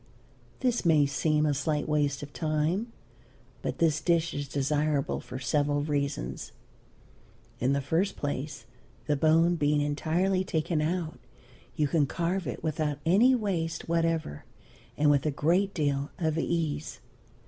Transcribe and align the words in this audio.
This 0.61 0.83
may 0.83 1.05
seem 1.05 1.45
a 1.45 1.53
slight 1.53 1.87
waste 1.87 2.23
of 2.23 2.33
time, 2.33 2.91
but 3.61 3.77
this 3.77 4.01
dish 4.01 4.33
is 4.33 4.47
desirable 4.47 5.19
for 5.19 5.37
several 5.37 5.83
reasons. 5.83 6.51
In 7.59 7.73
the 7.73 7.81
first 7.81 8.15
place, 8.15 8.65
the 9.05 9.15
bone 9.15 9.57
being 9.57 9.79
entirely 9.79 10.43
taken 10.43 10.81
out 10.81 11.19
you 11.75 11.87
can 11.87 12.07
carve 12.07 12.47
it 12.47 12.63
without 12.63 12.97
any 13.05 13.35
waste 13.35 13.87
whatever 13.87 14.43
and 14.97 15.11
with 15.11 15.27
a 15.27 15.29
great 15.29 15.71
deal 15.71 16.09
of 16.17 16.35
ease. 16.35 16.99